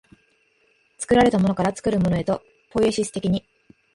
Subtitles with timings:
[0.97, 3.45] 作られたものから作るものへと、ポイエシス的に、